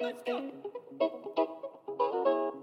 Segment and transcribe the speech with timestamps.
[0.00, 0.52] Let's go.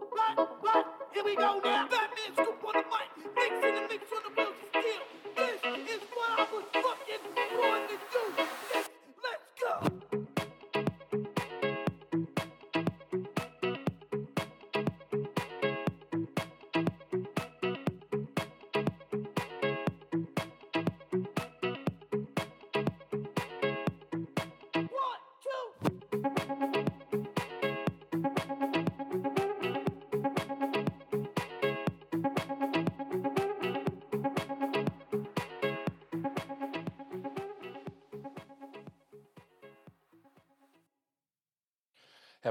[0.02, 0.86] Right, right.
[1.14, 1.88] Here we go now.
[1.90, 3.36] Fat Man Scoop on the mic.
[3.36, 4.51] Mix in the mix on the wheels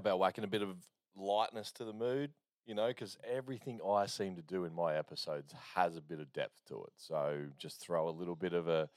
[0.00, 0.76] about whacking a bit of
[1.16, 2.32] lightness to the mood?
[2.66, 6.32] You know, because everything I seem to do in my episodes has a bit of
[6.32, 6.92] depth to it.
[6.96, 8.88] So just throw a little bit of a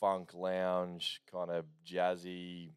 [0.00, 2.70] funk lounge, kind of jazzy.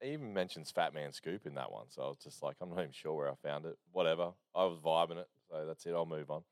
[0.00, 1.86] It even mentions Fat Man Scoop in that one.
[1.88, 3.76] So I was just like, I'm not even sure where I found it.
[3.92, 4.32] Whatever.
[4.54, 5.28] I was vibing it.
[5.50, 5.94] So that's it.
[5.94, 6.42] I'll move on.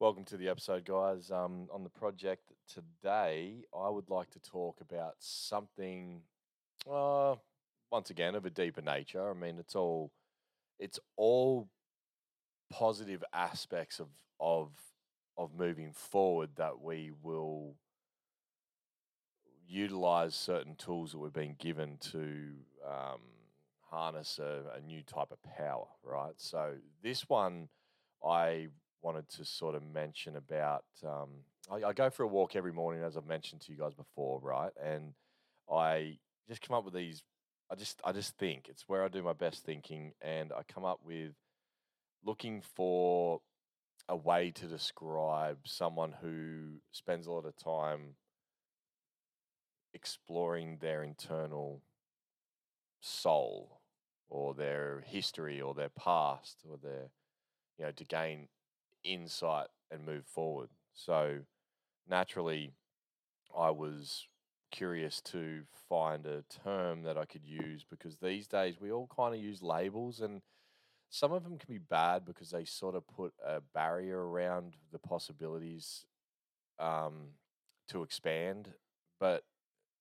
[0.00, 1.30] Welcome to the episode, guys.
[1.30, 6.22] Um, on the project today, I would like to talk about something.
[6.90, 7.36] Uh,
[7.90, 9.30] once again of a deeper nature.
[9.30, 10.10] I mean, it's all
[10.78, 11.68] it's all
[12.70, 14.08] positive aspects of
[14.40, 14.70] of
[15.36, 17.74] of moving forward that we will
[19.66, 22.52] utilize certain tools that we've been given to
[22.86, 23.20] um,
[23.90, 26.34] harness a, a new type of power, right?
[26.36, 27.68] So this one
[28.24, 28.68] I
[29.02, 30.84] wanted to sort of mention about.
[31.04, 31.30] Um,
[31.70, 34.40] I, I go for a walk every morning, as I've mentioned to you guys before,
[34.40, 34.72] right?
[34.82, 35.14] And
[35.70, 36.18] I
[36.48, 37.22] just come up with these
[37.70, 40.84] I just I just think it's where I do my best thinking, and I come
[40.84, 41.32] up with
[42.24, 43.40] looking for
[44.08, 48.16] a way to describe someone who spends a lot of time
[49.94, 51.80] exploring their internal
[53.00, 53.80] soul
[54.28, 57.10] or their history or their past or their
[57.78, 58.48] you know to gain
[59.04, 60.68] insight and move forward.
[60.94, 61.40] So
[62.08, 62.72] naturally
[63.56, 64.26] I was
[64.74, 69.32] curious to find a term that I could use because these days we all kind
[69.32, 70.42] of use labels and
[71.10, 74.98] some of them can be bad because they sort of put a barrier around the
[74.98, 76.06] possibilities
[76.80, 77.28] um,
[77.86, 78.68] to expand.
[79.20, 79.44] But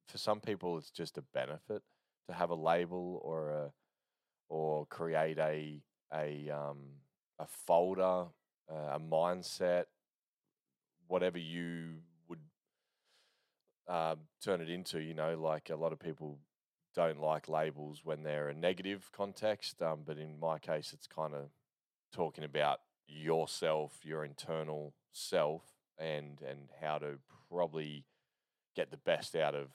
[0.08, 1.84] for some people, it's just a benefit
[2.28, 3.72] to have a label or a
[4.50, 6.80] or create a a um,
[7.38, 8.26] a folder,
[8.72, 9.86] uh, a mindset,
[11.08, 11.98] whatever you
[13.88, 15.00] um, turn it into.
[15.00, 16.40] You know, like a lot of people
[16.96, 21.34] don't like labels when they're a negative context, um, but in my case, it's kind
[21.34, 21.50] of
[22.14, 25.64] talking about yourself, your internal self,
[25.98, 28.06] and and how to probably
[28.76, 29.68] get the best out of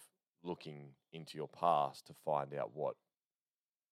[0.43, 2.97] looking into your past to find out what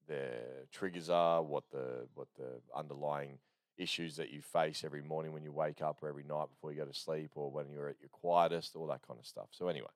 [0.09, 0.31] the
[0.73, 3.39] triggers are, what the what the underlying
[3.77, 6.79] issues that you face every morning when you wake up or every night before you
[6.79, 9.49] go to sleep or when you're at your quietest, all that kind of stuff.
[9.51, 9.89] So anyway,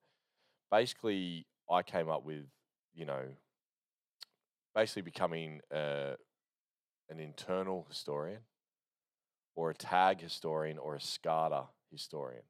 [0.70, 2.44] basically I came up with,
[2.94, 3.22] you know,
[4.74, 6.14] basically becoming uh,
[7.08, 8.40] an internal historian
[9.56, 12.42] or a tag historian or a SCADA historian.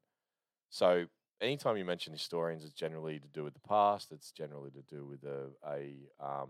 [0.69, 1.05] So
[1.41, 4.11] anytime you mention historians, it's generally to do with the past.
[4.11, 6.49] It's generally to do with a a, um,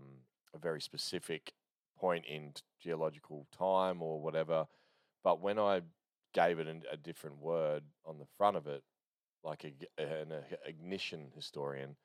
[0.54, 1.52] a very specific
[1.98, 4.66] point in geological time or whatever.
[5.24, 5.82] But when I
[6.34, 8.82] gave it an, a different word on the front of it,
[9.44, 11.96] like a, an a- ignition historian,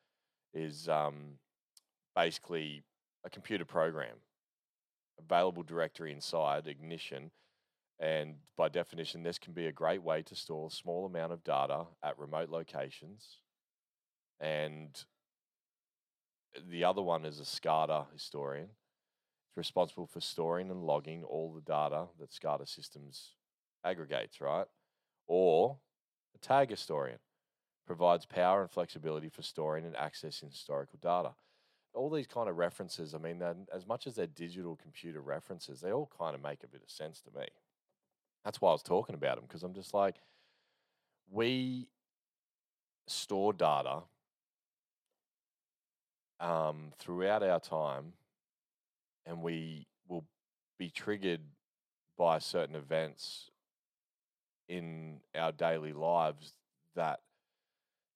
[0.53, 1.37] is um,
[2.15, 2.83] basically
[3.25, 4.15] a computer program,
[5.19, 7.31] available directory inside ignition.
[7.99, 11.43] And by definition, this can be a great way to store a small amount of
[11.43, 13.39] data at remote locations.
[14.39, 14.89] And
[16.69, 18.69] the other one is a SCADA historian.
[19.49, 23.33] It's responsible for storing and logging all the data that SCADA systems
[23.83, 24.67] aggregates, right?
[25.27, 25.77] Or
[26.35, 27.17] a tag historian
[27.87, 31.31] provides power and flexibility for storing and accessing historical data.
[31.94, 33.41] All these kind of references, I mean,
[33.73, 36.91] as much as they're digital computer references, they all kind of make a bit of
[36.91, 37.47] sense to me.
[38.45, 40.17] That's why I was talking about them because I'm just like,
[41.31, 41.88] we
[43.07, 44.01] store data
[46.39, 48.13] um, throughout our time,
[49.25, 50.25] and we will
[50.77, 51.41] be triggered
[52.17, 53.50] by certain events
[54.69, 56.53] in our daily lives
[56.95, 57.21] that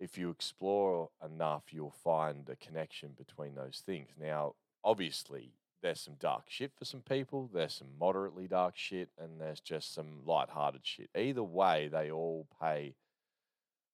[0.01, 4.09] if you explore enough, you'll find a connection between those things.
[4.19, 5.53] Now, obviously,
[5.83, 9.93] there's some dark shit for some people, there's some moderately dark shit, and there's just
[9.93, 11.09] some light-hearted shit.
[11.15, 12.95] Either way, they all pay,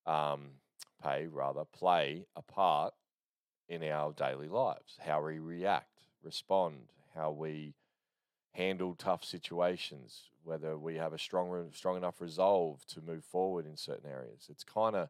[0.06, 0.52] um,
[1.04, 2.94] pay rather, play a part
[3.68, 4.98] in our daily lives.
[5.00, 7.74] How we react, respond, how we
[8.54, 13.76] handle tough situations, whether we have a strong strong enough resolve to move forward in
[13.76, 14.48] certain areas.
[14.50, 15.10] It's kind of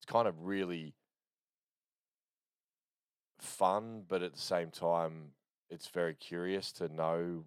[0.00, 0.94] it's kind of really
[3.38, 5.32] fun, but at the same time,
[5.68, 7.44] it's very curious to know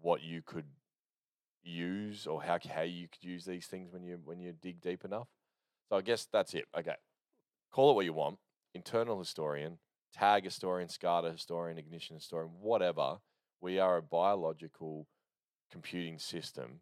[0.00, 0.66] what you could
[1.64, 5.04] use or how how you could use these things when you when you dig deep
[5.04, 5.26] enough.
[5.88, 6.66] So I guess that's it.
[6.78, 6.94] Okay,
[7.72, 8.38] call it what you want.
[8.74, 9.78] Internal historian,
[10.12, 13.18] tag historian, SCADA historian, ignition historian, whatever.
[13.60, 15.08] We are a biological
[15.70, 16.80] computing system,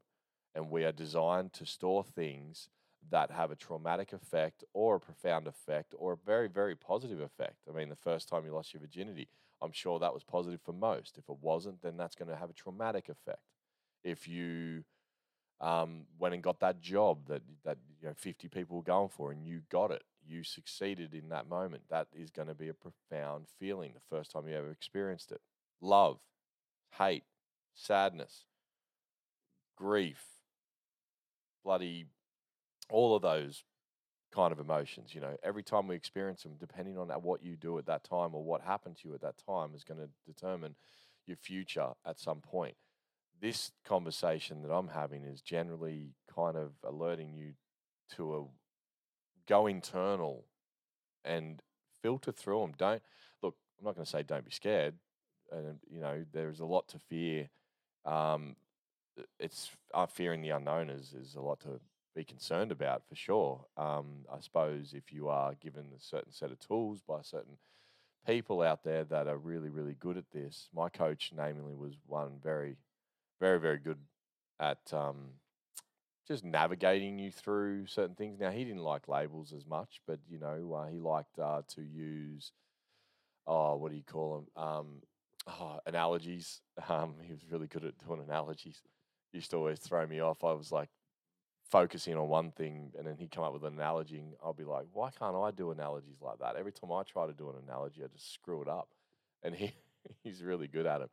[0.54, 2.68] and we are designed to store things
[3.10, 7.56] that have a traumatic effect or a profound effect or a very very positive effect.
[7.68, 9.28] I mean, the first time you lost your virginity,
[9.62, 11.18] I'm sure that was positive for most.
[11.18, 13.42] If it wasn't, then that's going to have a traumatic effect.
[14.04, 14.84] If you
[15.60, 19.30] um, went and got that job that that you know 50 people were going for
[19.32, 21.82] and you got it, you succeeded in that moment.
[21.90, 25.40] That is going to be a profound feeling the first time you ever experienced it.
[25.80, 26.18] Love,
[26.98, 27.24] hate,
[27.74, 28.44] sadness,
[29.76, 30.24] grief,
[31.64, 32.06] bloody,
[32.90, 33.64] all of those
[34.32, 35.14] kind of emotions.
[35.14, 38.34] You know, every time we experience them, depending on what you do at that time
[38.34, 40.76] or what happened to you at that time, is going to determine
[41.26, 42.74] your future at some point.
[43.40, 47.54] This conversation that I'm having is generally kind of alerting you
[48.16, 48.44] to a
[49.48, 50.44] go internal
[51.24, 51.62] and
[52.02, 52.72] filter through them.
[52.76, 53.02] Don't
[53.42, 53.56] look.
[53.78, 54.94] I'm not going to say don't be scared.
[55.50, 57.48] And you know, there's a lot to fear.
[58.04, 58.56] Um,
[59.38, 61.80] it's uh, fearing the unknown is is a lot to
[62.14, 63.64] be concerned about for sure.
[63.76, 67.56] Um, I suppose if you are given a certain set of tools by certain
[68.26, 72.32] people out there that are really, really good at this, my coach, namely, was one
[72.42, 72.76] very,
[73.40, 73.98] very, very good
[74.58, 75.16] at um,
[76.26, 78.38] just navigating you through certain things.
[78.38, 81.82] Now, he didn't like labels as much, but you know, uh, he liked uh, to
[81.82, 82.52] use,
[83.46, 84.64] oh, what do you call them?
[84.64, 84.86] Um,
[85.46, 86.60] oh, analogies.
[86.88, 88.80] Um, he was really good at doing analogies.
[89.34, 90.42] Used to always throw me off.
[90.42, 90.88] I was like,
[91.70, 94.64] focusing on one thing and then he'd come up with an analogy and I'll be
[94.64, 96.56] like, why can't I do analogies like that?
[96.56, 98.88] Every time I try to do an analogy, I just screw it up.
[99.42, 99.72] And he,
[100.22, 101.10] he's really good at it.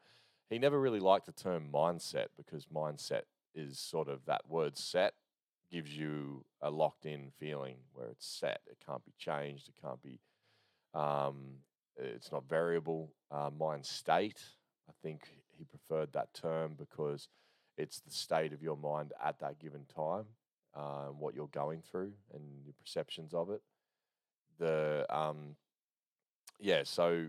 [0.50, 3.24] He never really liked the term mindset because mindset
[3.54, 5.13] is sort of that word set
[5.71, 8.62] gives you a locked in feeling where it's set.
[8.68, 9.68] It can't be changed.
[9.68, 10.19] It can't be,
[10.94, 11.57] um,
[11.98, 13.12] it's not variable.
[13.30, 14.42] Uh, mind state,
[14.89, 15.27] I think
[15.57, 17.27] he preferred that term because
[17.77, 20.25] it's the state of your mind at that given time
[20.75, 23.61] uh, what you're going through and your perceptions of it.
[24.59, 25.55] The um,
[26.59, 27.27] yeah, so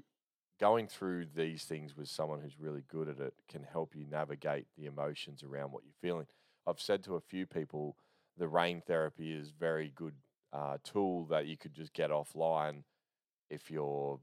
[0.60, 4.66] going through these things with someone who's really good at it can help you navigate
[4.76, 6.26] the emotions around what you're feeling.
[6.66, 7.96] I've said to a few people,
[8.36, 10.14] the rain therapy is very good
[10.52, 12.82] uh, tool that you could just get offline
[13.50, 14.18] if you're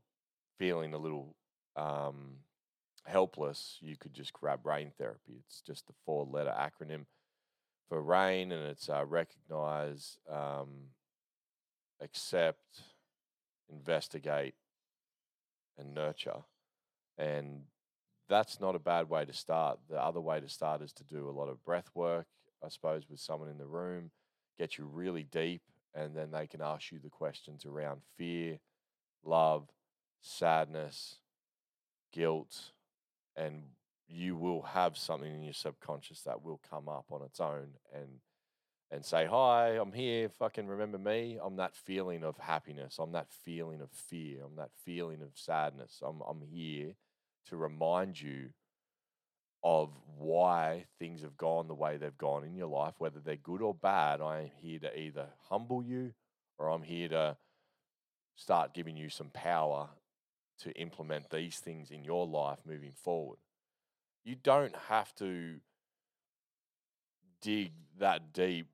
[0.58, 1.36] feeling a little
[1.76, 2.38] um,
[3.06, 3.78] helpless.
[3.82, 5.40] You could just grab rain therapy.
[5.46, 7.06] It's just the four letter acronym
[7.90, 10.70] for RAIN, and it's uh, recognize, um,
[12.02, 12.82] accept,
[13.70, 14.56] investigate,
[15.78, 16.44] and nurture.
[17.18, 17.62] And
[18.28, 19.80] that's not a bad way to start.
[19.90, 22.28] The other way to start is to do a lot of breath work,
[22.64, 24.12] I suppose, with someone in the room,
[24.58, 25.62] get you really deep,
[25.94, 28.60] and then they can ask you the questions around fear,
[29.24, 29.70] love,
[30.22, 31.20] sadness,
[32.12, 32.72] guilt,
[33.36, 33.64] and
[34.08, 38.20] you will have something in your subconscious that will come up on its own and
[38.92, 41.40] and say hi i'm here fucking remember me.
[41.44, 42.98] I'm that feeling of happiness.
[43.00, 44.44] I'm that feeling of fear.
[44.46, 46.02] I'm that feeling of sadness.
[46.06, 46.94] I'm, I'm here
[47.50, 48.50] to remind you
[49.64, 53.62] of why things have gone the way they've gone in your life whether they're good
[53.62, 54.22] or bad.
[54.22, 56.14] I am here to either humble you
[56.58, 57.38] or i'm here to
[58.36, 59.90] start giving you some power
[60.60, 63.38] to implement these things in your life moving forward
[64.26, 65.56] you don't have to
[67.42, 68.68] dig that deep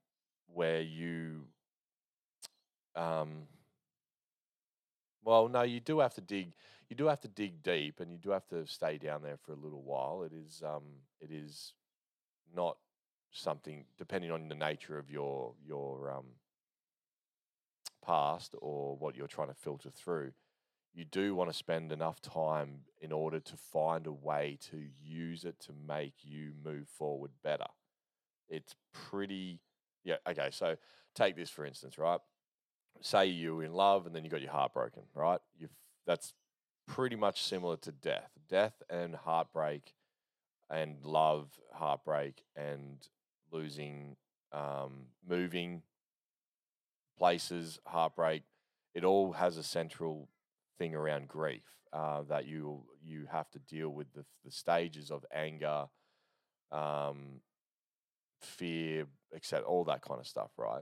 [0.53, 1.43] where you
[2.95, 3.43] um
[5.23, 6.53] well no you do have to dig
[6.91, 9.53] you do have to dig deep and you do have to stay down there for
[9.53, 10.23] a little while.
[10.23, 10.83] It is um
[11.21, 11.71] it is
[12.53, 12.75] not
[13.31, 16.25] something depending on the nature of your your um
[18.05, 20.33] past or what you're trying to filter through
[20.93, 25.45] you do want to spend enough time in order to find a way to use
[25.45, 27.67] it to make you move forward better.
[28.49, 29.59] It's pretty,
[30.03, 30.49] yeah, okay.
[30.51, 30.75] So
[31.15, 32.19] take this for instance, right?
[33.01, 35.39] Say you're in love and then you got your heart broken, right?
[35.57, 35.71] You've,
[36.05, 36.33] that's
[36.87, 38.31] pretty much similar to death.
[38.49, 39.93] Death and heartbreak
[40.69, 43.07] and love, heartbreak and
[43.51, 44.17] losing,
[44.51, 45.83] um, moving
[47.17, 48.43] places, heartbreak,
[48.93, 50.27] it all has a central
[50.81, 51.61] thing around grief
[51.93, 55.85] uh, that you you have to deal with the, the stages of anger,
[56.71, 57.41] um,
[58.39, 60.81] fear, etc., all that kind of stuff, right?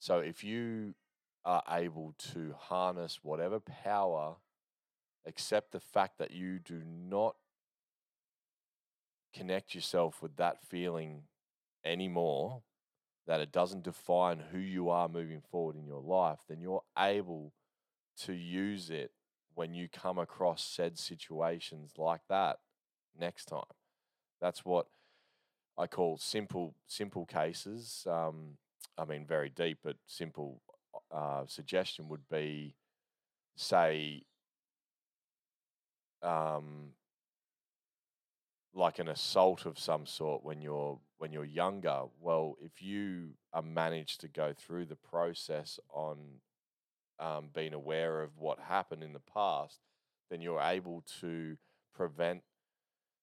[0.00, 0.94] So if you
[1.44, 4.34] are able to harness whatever power,
[5.24, 7.36] accept the fact that you do not
[9.32, 11.22] connect yourself with that feeling
[11.84, 12.62] anymore,
[13.28, 17.52] that it doesn't define who you are moving forward in your life, then you're able
[18.24, 19.12] to use it
[19.58, 22.60] when you come across said situations like that
[23.18, 23.74] next time.
[24.40, 24.86] That's what
[25.76, 28.06] I call simple simple cases.
[28.08, 28.56] Um,
[28.96, 30.62] I mean, very deep, but simple
[31.10, 32.76] uh, suggestion would be,
[33.56, 34.22] say,
[36.22, 36.90] um,
[38.72, 42.02] like an assault of some sort when you're when you're younger.
[42.20, 46.18] Well, if you are managed to go through the process on
[47.20, 49.80] um, being aware of what happened in the past,
[50.30, 51.56] then you're able to
[51.94, 52.42] prevent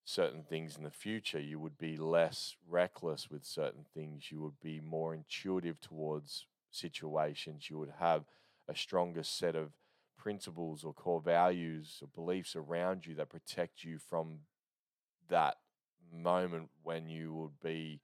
[0.03, 1.39] certain things in the future.
[1.39, 4.31] You would be less reckless with certain things.
[4.31, 7.69] You would be more intuitive towards situations.
[7.69, 8.25] You would have
[8.67, 9.71] a stronger set of
[10.17, 14.39] principles or core values or beliefs around you that protect you from
[15.29, 15.55] that
[16.13, 17.99] moment when you would be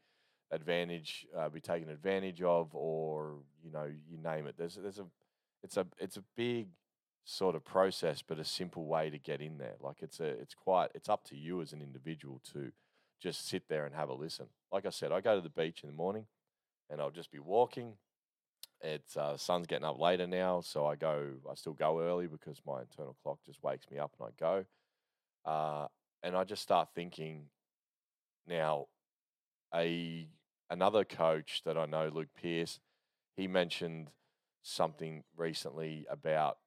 [0.52, 5.06] advantage uh, be taken advantage of or you know you name it there's there's a
[5.64, 6.70] it's a it's a big
[7.24, 9.76] sort of process but a simple way to get in there.
[9.80, 12.72] Like it's a it's quite it's up to you as an individual to
[13.22, 14.48] just sit there and have a listen.
[14.72, 16.26] Like i said i go to the beach in the morning
[16.90, 17.94] and i'll just be walking.
[18.84, 22.60] It's uh, sun's getting up later now so i go i still go early because
[22.66, 24.66] my internal clock just wakes me up and i go.
[25.46, 25.88] Uh,
[26.24, 27.46] and I just start thinking
[28.48, 28.88] now
[29.74, 30.28] a
[30.70, 32.80] another coach that I know, Luke Pierce,
[33.36, 34.10] he mentioned
[34.64, 36.58] something recently about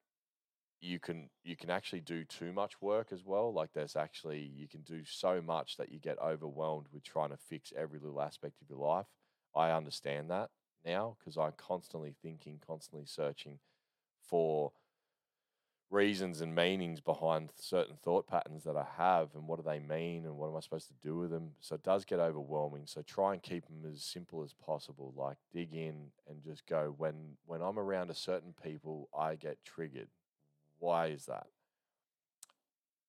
[0.80, 3.52] you can you can actually do too much work as well.
[3.52, 7.36] Like there's actually you can do so much that you get overwhelmed with trying to
[7.36, 9.06] fix every little aspect of your life.
[9.56, 10.50] I understand that
[10.84, 13.58] now because I'm constantly thinking, constantly searching
[14.28, 14.72] for
[15.94, 20.24] reasons and meanings behind certain thought patterns that I have and what do they mean
[20.24, 21.52] and what am I supposed to do with them.
[21.60, 22.82] So it does get overwhelming.
[22.86, 25.14] So try and keep them as simple as possible.
[25.16, 29.64] Like dig in and just go when when I'm around a certain people, I get
[29.64, 30.08] triggered.
[30.80, 31.46] Why is that?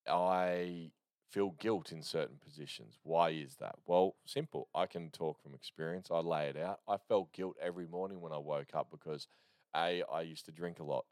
[0.08, 0.92] I
[1.28, 2.98] feel guilt in certain positions.
[3.02, 3.74] Why is that?
[3.84, 4.68] Well, simple.
[4.74, 6.08] I can talk from experience.
[6.10, 6.78] I lay it out.
[6.88, 9.26] I felt guilt every morning when I woke up because
[9.74, 11.04] A, I used to drink a lot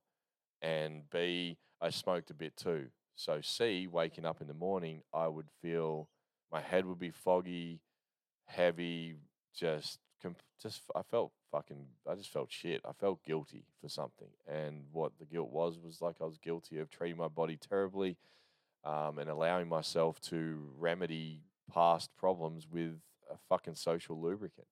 [0.65, 2.87] and B, I smoked a bit too.
[3.17, 6.09] So C, waking up in the morning, I would feel
[6.51, 7.81] my head would be foggy,
[8.47, 9.17] heavy,
[9.55, 10.01] just
[10.63, 12.81] just I felt fucking I just felt shit.
[12.89, 16.79] I felt guilty for something, and what the guilt was was like I was guilty
[16.79, 18.17] of treating my body terribly,
[18.85, 21.43] um, and allowing myself to remedy
[21.73, 22.99] past problems with
[23.31, 24.67] a fucking social lubricant.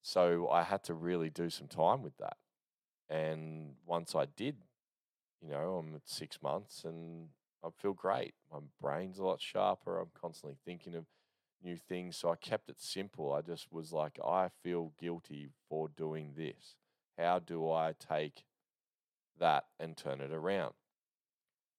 [0.00, 2.38] So I had to really do some time with that,
[3.10, 4.56] and once I did
[5.44, 7.28] you know, I'm at six months and
[7.62, 8.34] I feel great.
[8.52, 9.98] My brain's a lot sharper.
[9.98, 11.04] I'm constantly thinking of
[11.62, 12.16] new things.
[12.16, 13.32] So I kept it simple.
[13.32, 16.76] I just was like, I feel guilty for doing this.
[17.18, 18.44] How do I take
[19.38, 20.74] that and turn it around?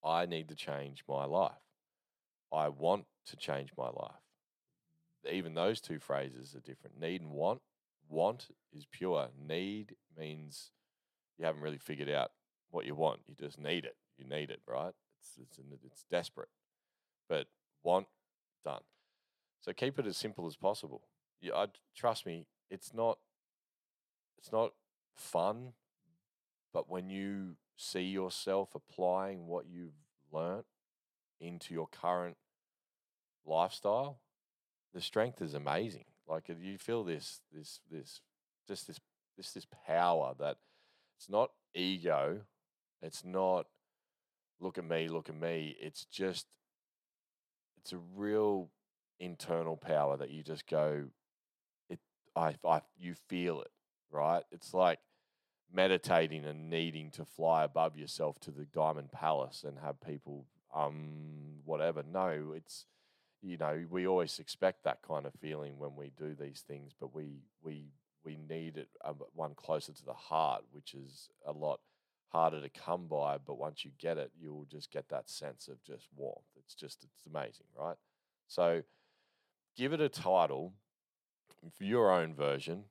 [0.04, 1.54] I need to change my life.
[2.54, 4.22] I want to change my life.
[5.30, 7.00] Even those two phrases are different.
[7.00, 7.62] Need and want.
[8.08, 9.30] Want is pure.
[9.38, 10.70] Need means
[11.40, 12.32] you haven't really figured out
[12.72, 13.22] what you want.
[13.28, 13.96] You just need it.
[14.18, 14.94] You need it, right?
[15.20, 16.50] It's it's it's desperate,
[17.30, 17.48] but
[17.84, 18.08] want
[18.64, 18.82] done.
[19.62, 21.02] So keep it as simple as possible.
[21.42, 23.18] You, I, trust me, it's not
[24.38, 24.74] it's not
[25.16, 25.74] fun,
[26.74, 29.94] but when you see yourself applying what you've
[30.32, 30.66] learnt
[31.40, 32.38] into your current
[33.46, 34.20] lifestyle,
[34.94, 36.06] the strength is amazing.
[36.28, 38.22] Like if you feel this this this
[38.68, 39.00] just this
[39.38, 40.58] this this power that
[41.18, 42.42] it's not ego
[43.06, 43.68] it's not
[44.60, 45.76] look at me, look at me.
[45.80, 46.48] It's just
[47.78, 48.70] it's a real
[49.20, 51.06] internal power that you just go
[51.90, 52.00] it
[52.36, 53.72] I I you feel it,
[54.12, 54.44] right?
[54.52, 55.00] It's like
[55.72, 61.60] meditating and needing to fly above yourself to the Diamond Palace and have people um
[61.64, 62.04] whatever.
[62.04, 62.86] No, it's
[63.42, 67.14] you know, we always expect that kind of feeling when we do these things, but
[67.14, 67.92] we we
[68.24, 71.80] we need it um, one closer to the heart, which is a lot
[72.36, 75.82] harder to come by, but once you get it, you'll just get that sense of
[75.84, 76.44] just warmth.
[76.58, 77.96] It's just, it's amazing, right?
[78.50, 78.84] So
[79.78, 80.74] give it a title
[81.78, 82.84] for your own version.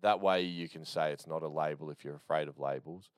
[0.00, 3.10] That way you can say it's not a label if you're afraid of labels.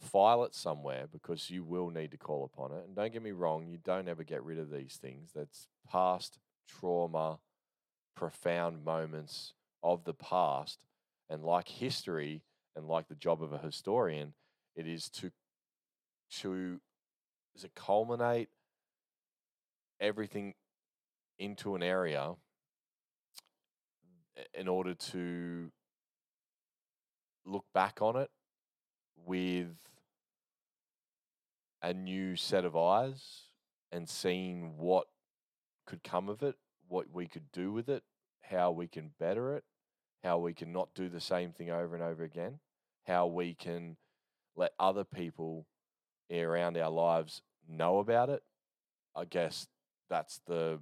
[0.00, 2.84] file it somewhere because you will need to call upon it.
[2.86, 5.30] And don't get me wrong, you don't ever get rid of these things.
[5.34, 7.40] That's past trauma,
[8.14, 10.78] profound moments of the past.
[11.28, 12.42] And like history
[12.76, 14.34] and like the job of a historian,
[14.76, 15.30] it is to
[16.40, 16.80] to
[17.54, 18.48] is it culminate
[20.00, 20.54] everything
[21.38, 22.34] into an area
[24.54, 25.70] in order to
[27.44, 28.30] look back on it
[29.24, 29.74] with
[31.82, 33.42] a new set of eyes
[33.90, 35.06] and seeing what
[35.86, 36.56] could come of it,
[36.88, 38.02] what we could do with it,
[38.42, 39.64] how we can better it,
[40.22, 42.58] how we can not do the same thing over and over again,
[43.06, 43.96] how we can
[44.56, 45.66] let other people
[46.32, 48.42] around our lives know about it.
[49.14, 49.66] I guess
[50.10, 50.80] that's the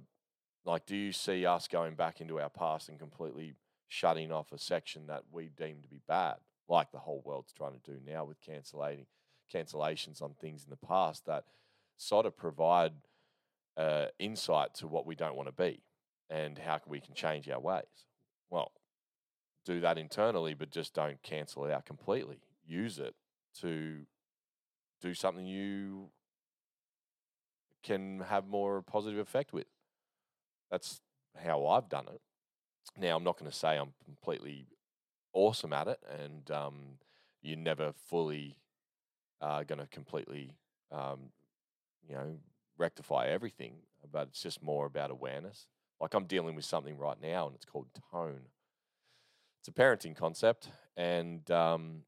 [0.65, 3.53] like do you see us going back into our past and completely
[3.87, 6.35] shutting off a section that we deem to be bad
[6.67, 9.05] like the whole world's trying to do now with cancellating
[9.53, 11.45] cancellations on things in the past that
[11.97, 12.91] sort of provide
[13.77, 15.81] uh, insight to what we don't want to be
[16.29, 17.83] and how we can change our ways.
[18.49, 18.71] Well,
[19.67, 22.39] do that internally, but just don't cancel it out completely.
[22.65, 23.13] Use it
[23.61, 24.05] to
[25.01, 26.09] do something you
[27.83, 29.67] can have more positive effect with.
[30.71, 31.01] That's
[31.35, 32.21] how I've done it.
[32.97, 34.67] Now, I'm not going to say I'm completely
[35.33, 36.75] awesome at it, and um,
[37.41, 38.57] you're never fully
[39.41, 40.55] uh, going to completely,
[40.91, 41.31] um,
[42.07, 42.37] you know,
[42.77, 43.73] rectify everything.
[44.09, 45.67] But it's just more about awareness.
[45.99, 48.41] Like I'm dealing with something right now, and it's called tone.
[49.67, 52.03] It's a parenting concept, and um,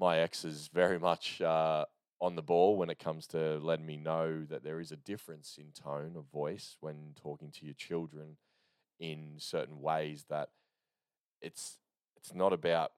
[0.00, 1.84] my ex is very much uh,
[2.22, 5.58] on the ball when it comes to letting me know that there is a difference
[5.58, 8.38] in tone of voice when talking to your children
[8.98, 10.48] in certain ways that
[11.42, 11.76] it's
[12.16, 12.92] it's not about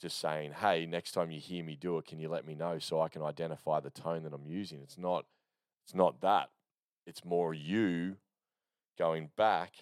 [0.00, 2.78] just saying, "Hey, next time you hear me do it, can you let me know
[2.78, 5.26] so I can identify the tone that I'm using?" It's not
[5.84, 6.48] it's not that.
[7.06, 8.16] It's more you
[8.98, 9.74] going back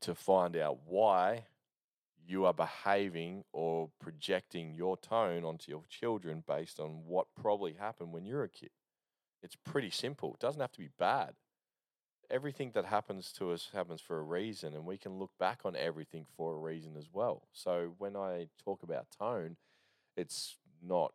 [0.00, 1.44] to find out why
[2.26, 8.12] you are behaving or projecting your tone onto your children based on what probably happened
[8.12, 8.70] when you're a kid.
[9.42, 10.34] It's pretty simple.
[10.34, 11.34] It doesn't have to be bad.
[12.30, 15.76] Everything that happens to us happens for a reason, and we can look back on
[15.76, 17.42] everything for a reason as well.
[17.52, 19.56] So when I talk about tone,
[20.16, 21.12] it's not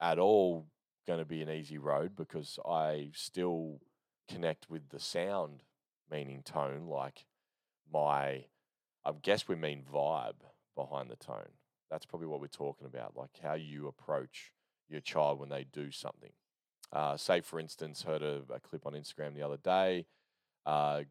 [0.00, 0.66] at all
[1.06, 3.80] going to be an easy road because I still
[4.28, 5.62] connect with the sound
[6.10, 7.26] meaning tone, like
[7.92, 8.44] my
[9.06, 10.42] I guess we mean vibe
[10.74, 11.50] behind the tone.
[11.90, 14.52] That's probably what we're talking about, like how you approach
[14.88, 16.32] your child when they do something.
[16.92, 20.06] Uh, say, for instance, heard a, a, clip on Instagram the other day.
[20.64, 21.02] Uh,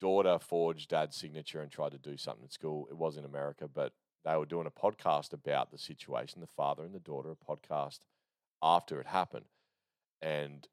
[0.00, 2.88] daughter forged dad's signature and tried to do something at school.
[2.90, 3.92] It was in America, but
[4.24, 8.00] they were doing a podcast about the situation, the father and the daughter, a podcast
[8.62, 9.46] after it happened.
[10.20, 10.66] And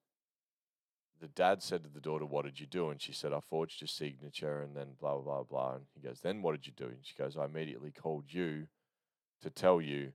[1.21, 2.89] the dad said to the daughter, What did you do?
[2.89, 5.75] And she said, I forged your signature and then blah, blah, blah, blah.
[5.75, 6.85] And he goes, Then what did you do?
[6.85, 8.67] And she goes, I immediately called you
[9.41, 10.13] to tell you.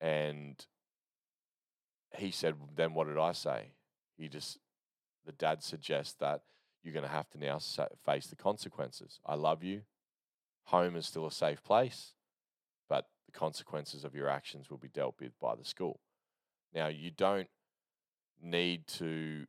[0.00, 0.64] And
[2.16, 3.72] he said, Then what did I say?
[4.16, 4.58] He just,
[5.24, 6.42] the dad suggests that
[6.82, 7.58] you're going to have to now
[8.04, 9.18] face the consequences.
[9.26, 9.82] I love you.
[10.66, 12.12] Home is still a safe place,
[12.88, 16.00] but the consequences of your actions will be dealt with by the school.
[16.74, 17.48] Now, you don't
[18.42, 19.46] need to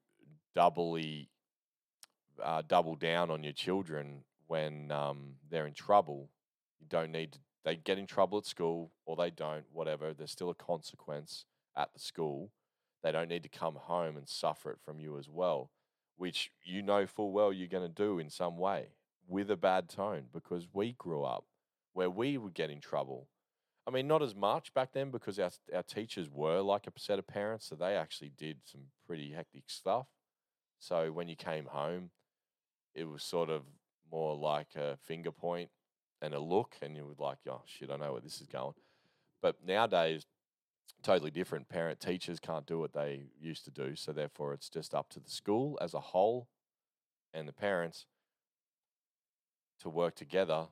[0.59, 1.29] doubly
[2.43, 6.29] uh, double down on your children when um, they're in trouble.
[6.81, 10.13] You don't need to, they get in trouble at school or they don't, whatever.
[10.13, 11.45] There's still a consequence
[11.77, 12.51] at the school.
[13.01, 15.71] They don't need to come home and suffer it from you as well,
[16.17, 18.87] which you know full well you're going to do in some way
[19.29, 21.45] with a bad tone because we grew up
[21.93, 23.29] where we would get in trouble.
[23.87, 27.17] I mean, not as much back then because our, our teachers were like a set
[27.17, 30.07] of parents, so they actually did some pretty hectic stuff.
[30.79, 32.09] So when you came home,
[32.95, 33.63] it was sort of
[34.11, 35.69] more like a finger point
[36.21, 38.73] and a look, and you were like, oh shit, I know where this is going.
[39.41, 40.25] But nowadays,
[41.03, 41.69] totally different.
[41.69, 45.19] Parent teachers can't do what they used to do, so therefore it's just up to
[45.19, 46.47] the school as a whole
[47.33, 48.05] and the parents
[49.81, 50.67] to work together.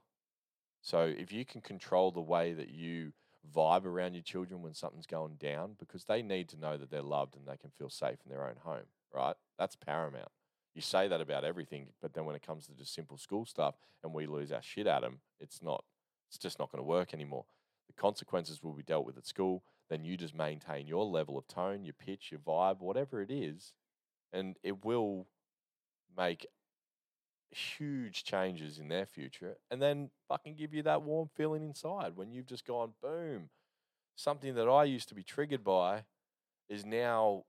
[0.82, 3.14] So if you can control the way that you
[3.56, 7.02] vibe around your children when something's going down, because they need to know that they're
[7.02, 9.36] loved and they can feel safe in their own home right?
[9.58, 10.30] That's paramount.
[10.76, 13.76] You say that about everything, but then when it comes to just simple school stuff
[14.04, 15.84] and we lose our shit at them, it's not,
[16.30, 17.46] it's just not going to work anymore.
[17.88, 19.64] The consequences will be dealt with at school.
[19.90, 23.74] Then you just maintain your level of tone, your pitch, your vibe, whatever it is,
[24.32, 25.26] and it will
[26.16, 26.46] make
[27.52, 32.30] huge changes in their future and then fucking give you that warm feeling inside when
[32.32, 33.50] you've just gone boom
[34.16, 36.04] something that I used to be triggered by
[36.70, 37.44] is now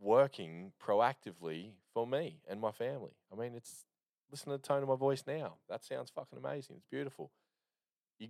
[0.00, 3.12] working proactively for me and my family.
[3.32, 3.86] I mean, it's
[4.30, 5.54] listen to the tone of my voice now.
[5.68, 6.76] That sounds fucking amazing.
[6.76, 7.30] It's beautiful.
[8.18, 8.28] You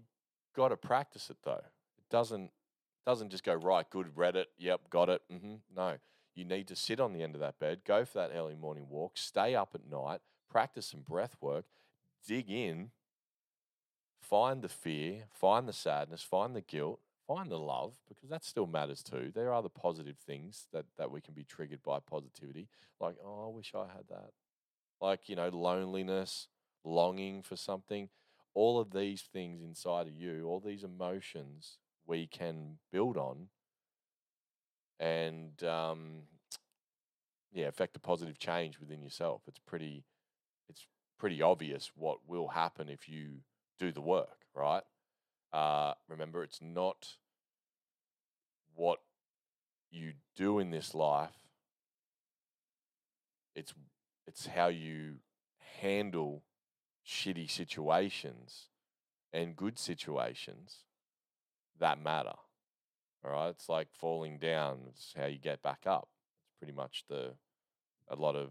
[0.55, 1.63] got to practice it though.
[1.99, 2.51] It doesn't
[3.05, 3.89] doesn't just go right.
[3.89, 4.49] Good, read it.
[4.59, 5.23] Yep, got it.
[5.33, 5.55] Mm-hmm.
[5.75, 5.97] No,
[6.35, 8.87] you need to sit on the end of that bed, go for that early morning
[8.91, 11.65] walk, stay up at night, practice some breath work,
[12.27, 12.91] dig in,
[14.21, 18.67] find the fear, find the sadness, find the guilt, find the love, because that still
[18.67, 19.33] matters too.
[19.35, 22.69] There are the positive things that, that we can be triggered by positivity,
[23.01, 24.31] like, oh, I wish I had that.
[25.01, 26.49] Like, you know, loneliness,
[26.85, 28.09] longing for something.
[28.55, 33.49] All of these things inside of you, all these emotions we can build on
[34.99, 36.23] and um,
[37.53, 39.43] yeah, affect a positive change within yourself.
[39.47, 40.05] It's pretty,
[40.71, 40.87] it's
[41.19, 43.41] pretty obvious what will happen if you
[43.79, 44.83] do the work, right?
[45.57, 47.17] Uh, remember, it's not
[48.75, 48.99] what
[49.91, 51.31] you do in this life.
[53.55, 53.73] It's
[54.27, 55.15] it's how you
[55.81, 56.43] handle
[57.09, 58.67] shitty situations
[59.33, 60.81] and good situations
[61.81, 62.35] that matter.
[63.25, 64.81] All right, it's like falling down.
[64.91, 66.11] It's how you get back up.
[66.45, 67.33] It's pretty much the
[68.11, 68.51] a lot of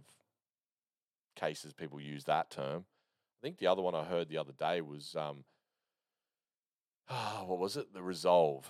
[1.35, 2.85] cases people use that term.
[3.39, 5.43] I think the other one I heard the other day was um,
[7.09, 7.93] Ah, what was it?
[7.93, 8.69] The resolve.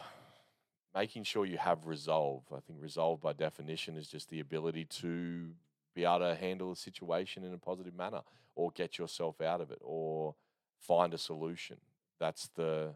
[0.94, 2.44] Making sure you have resolve.
[2.56, 5.52] I think resolve by definition is just the ability to
[5.94, 8.22] be able to handle a situation in a positive manner
[8.56, 10.36] or get yourself out of it or
[10.80, 11.78] find a solution.
[12.20, 12.96] That's the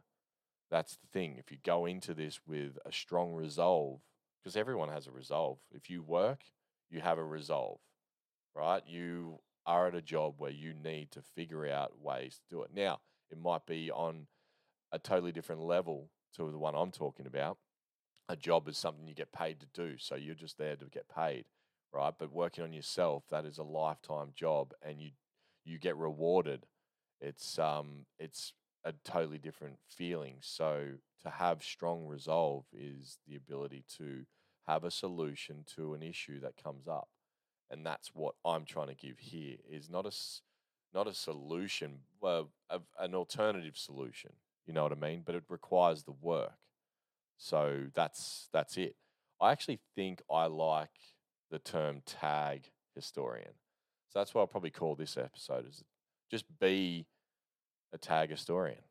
[0.72, 1.38] that's the thing.
[1.38, 4.02] If you go into this with a strong resolve,
[4.42, 5.60] because everyone has a resolve.
[5.72, 6.44] If you work,
[6.90, 7.80] you have a resolve,
[8.56, 8.84] right?
[8.88, 12.72] You are at a job where you need to figure out ways to do it.
[12.74, 13.00] Now,
[13.32, 14.28] it might be on
[14.92, 17.58] a totally different level to the one I'm talking about.
[18.28, 21.08] A job is something you get paid to do, so you're just there to get
[21.10, 21.46] paid,
[21.92, 22.14] right?
[22.18, 25.12] But working on yourself, that is a lifetime job, and you
[25.64, 26.66] you get rewarded.
[27.22, 28.54] It's um it's
[28.86, 30.38] a totally different feeling.
[30.42, 34.26] So to have strong resolve is the ability to
[34.68, 37.10] have a solution to an issue that comes up.
[37.72, 40.12] And that's what I'm trying to give here is not a
[40.94, 42.50] not a solution, well,
[43.00, 44.32] an alternative solution.
[44.70, 45.24] You know what I mean?
[45.26, 46.54] But it requires the work.
[47.38, 48.96] So that's that's it.
[49.42, 50.92] I actually think I like
[51.50, 53.54] the term tag historian.
[54.10, 55.84] So that's what I'll probably call this episode is
[56.30, 57.08] just be
[57.92, 58.84] a tag historian.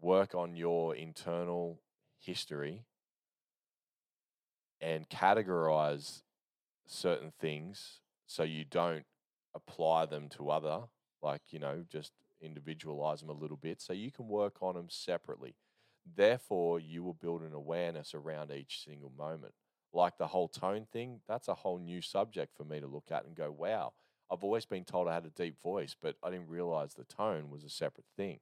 [0.00, 1.80] Work on your internal
[2.20, 2.84] history
[4.80, 6.22] and categorize
[6.86, 9.06] certain things so you don't
[9.56, 10.82] apply them to other,
[11.20, 14.86] like, you know, just individualize them a little bit so you can work on them
[14.88, 15.54] separately.
[16.14, 19.54] Therefore, you will build an awareness around each single moment.
[19.92, 23.24] Like the whole tone thing, that's a whole new subject for me to look at
[23.24, 23.92] and go, wow,
[24.30, 27.50] I've always been told I had a deep voice, but I didn't realize the tone
[27.50, 28.40] was a separate thing.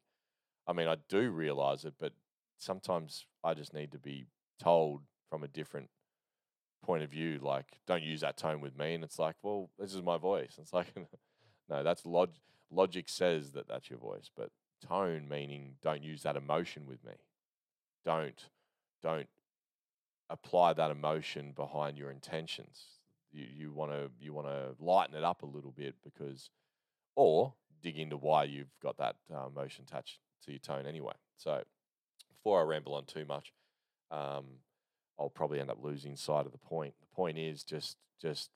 [0.66, 2.12] I mean, I do realize it, but
[2.58, 4.26] sometimes I just need to be
[4.58, 5.90] told from a different
[6.82, 8.94] point of view, like, don't use that tone with me.
[8.94, 10.56] And it's like, well, this is my voice.
[10.60, 10.92] It's like,
[11.68, 12.38] no, that's log-
[12.70, 14.50] logic says that that's your voice, but
[14.86, 17.12] tone meaning don't use that emotion with me.
[18.04, 18.48] Don't,
[19.02, 19.28] don't
[20.30, 22.94] apply that emotion behind your intentions
[23.34, 26.50] you you want to you want to lighten it up a little bit because,
[27.16, 31.12] or dig into why you've got that uh, motion attached to your tone anyway.
[31.36, 31.62] So,
[32.30, 33.52] before I ramble on too much,
[34.10, 34.44] um,
[35.18, 36.94] I'll probably end up losing sight of the point.
[37.00, 38.50] The point is just just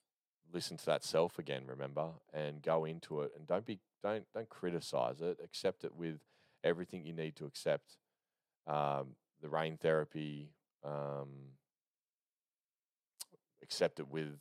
[0.52, 1.64] listen to that self again.
[1.66, 5.38] Remember and go into it and don't be don't don't criticize it.
[5.42, 6.20] Accept it with
[6.64, 7.96] everything you need to accept.
[8.66, 10.50] Um, the rain therapy.
[10.84, 11.52] Um,
[13.62, 14.38] accept it with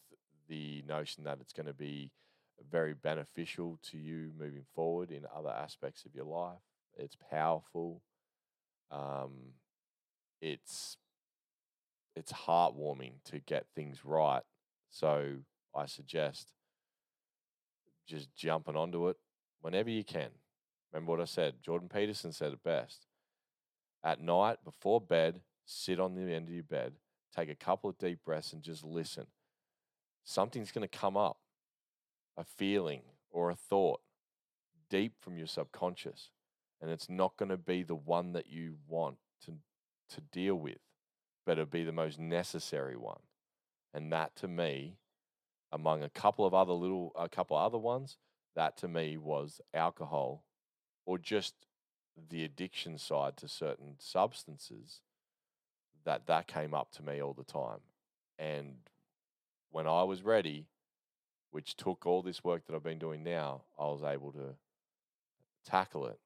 [0.48, 2.12] the notion that it's going to be
[2.72, 6.60] very beneficial to you moving forward in other aspects of your life.
[6.96, 8.02] It's powerful.
[8.90, 9.54] Um,
[10.42, 10.98] it's
[12.16, 14.44] it's heartwarming to get things right.
[14.90, 15.36] So
[15.76, 16.52] I suggest
[18.08, 19.18] just jumping onto it
[19.68, 20.30] whenever you can.
[20.92, 21.56] Remember what I said.
[21.62, 23.06] Jordan Peterson said it best.
[24.04, 26.94] At night, before bed, sit on the end of your bed,
[27.36, 29.28] take a couple of deep breaths, and just listen
[30.28, 31.38] something's going to come up
[32.36, 33.02] a feeling
[33.32, 34.02] or a thought
[34.90, 36.32] deep from your subconscious
[36.82, 39.54] and it's not going to be the one that you want to
[40.10, 40.80] to deal with
[41.46, 43.22] but it'll be the most necessary one
[43.94, 44.98] and that to me
[45.72, 48.18] among a couple of other little a couple other ones
[48.58, 50.44] that to me was alcohol
[51.06, 51.56] or just
[52.30, 55.02] the addiction side to certain substances
[56.06, 57.80] that that came up to me all the time
[58.40, 58.78] And
[59.72, 60.68] when I was ready,
[61.52, 64.56] which took all this work that I've been doing now, I was able to
[65.66, 66.20] tackle it.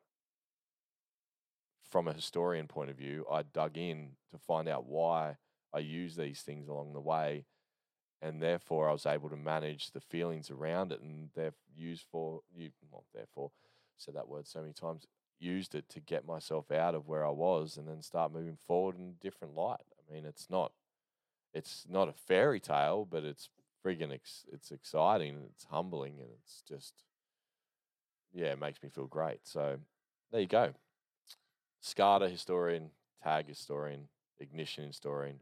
[1.90, 5.38] From a historian point of view, I dug in to find out why
[5.74, 7.46] I use these things along the way.
[8.22, 12.42] And therefore, I was able to manage the feelings around it and they're used for,
[12.56, 13.52] you, well, therefore,
[13.98, 15.08] said that word so many times,
[15.40, 18.98] used it to get myself out of where I was and then start moving forward
[18.98, 19.82] in a different light.
[19.98, 20.72] I mean, it's not,
[21.54, 23.50] it's not a fairy tale, but it's
[23.84, 26.94] friggin' ex- it's exciting and it's humbling and it's just
[28.34, 29.40] yeah, it makes me feel great.
[29.44, 29.78] So
[30.32, 30.74] there you go.
[31.84, 32.92] SCADA historian,
[33.24, 34.08] tag historian,
[34.40, 35.40] ignition historian,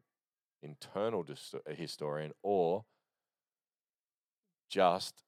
[0.62, 1.26] internal
[1.68, 2.86] historian, or
[4.70, 5.24] just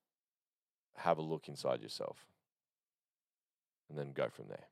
[0.98, 2.17] have a look inside yourself
[3.89, 4.67] and then go from there.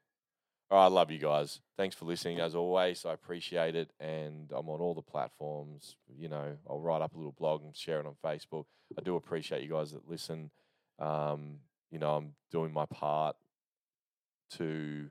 [0.71, 1.61] All right, I love you guys.
[1.77, 3.03] Thanks for listening as always.
[3.03, 3.91] I appreciate it.
[3.99, 5.95] And I'm on all the platforms.
[6.15, 8.65] You know, I'll write up a little blog and share it on Facebook.
[8.97, 10.51] I do appreciate you guys that listen.
[10.99, 11.57] Um,
[11.89, 13.35] you know, I'm doing my part
[14.57, 15.09] to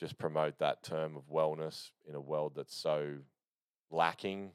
[0.00, 3.16] just promote that term of wellness in a world that's so
[3.90, 4.52] lacking,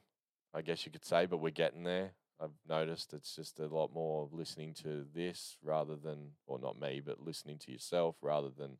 [0.54, 2.12] I guess you could say, but we're getting there.
[2.40, 7.00] I've noticed it's just a lot more listening to this rather than, or not me,
[7.04, 8.78] but listening to yourself rather than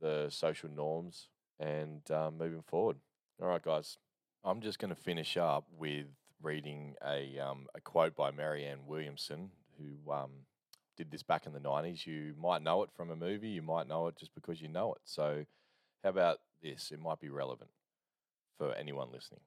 [0.00, 2.96] the social norms and um, moving forward.
[3.40, 3.98] All right, guys.
[4.44, 6.06] I'm just going to finish up with
[6.42, 10.30] reading a um, a quote by Marianne Williamson, who um,
[10.96, 12.06] did this back in the 90s.
[12.06, 14.94] You might know it from a movie, you might know it just because you know
[14.94, 15.00] it.
[15.04, 15.44] So,
[16.02, 16.90] how about this?
[16.90, 17.70] It might be relevant
[18.58, 19.40] for anyone listening.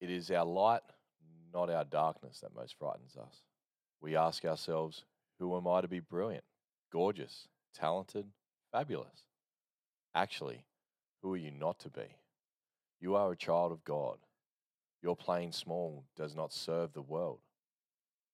[0.00, 0.82] It is our light,
[1.52, 3.42] not our darkness, that most frightens us.
[4.00, 5.04] We ask ourselves,
[5.38, 6.44] who am I to be brilliant,
[6.92, 8.26] gorgeous, talented,
[8.72, 9.24] fabulous?
[10.14, 10.64] Actually,
[11.22, 12.16] who are you not to be?
[13.00, 14.18] You are a child of God.
[15.02, 17.40] Your playing small does not serve the world.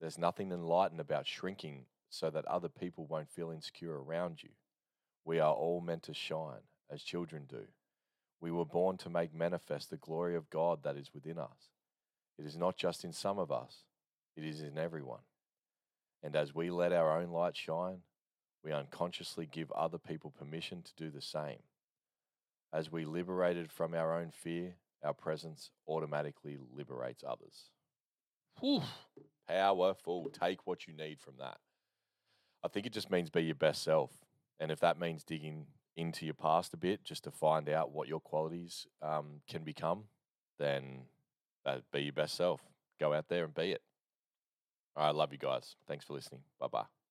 [0.01, 4.51] There's nothing enlightened about shrinking so that other people won't feel insecure around you.
[5.25, 7.67] We are all meant to shine, as children do.
[8.45, 11.71] We were born to make manifest the glory of God that is within us.
[12.39, 13.85] It is not just in some of us,
[14.37, 15.23] it is in everyone.
[16.23, 18.01] And as we let our own light shine,
[18.63, 21.63] we unconsciously give other people permission to do the same.
[22.71, 27.71] As we liberated from our own fear, our presence automatically liberates others.
[28.61, 28.83] Whew,
[29.49, 30.29] powerful.
[30.39, 31.57] Take what you need from that.
[32.63, 34.11] I think it just means be your best self.
[34.61, 35.65] And if that means digging
[35.97, 40.05] into your past a bit just to find out what your qualities um, can become,
[40.59, 41.03] then
[41.65, 42.61] that be your best self.
[43.01, 43.83] Go out there and be it.
[44.97, 45.77] All right, love you guys.
[45.89, 46.43] Thanks for listening.
[46.61, 47.04] Bye bye.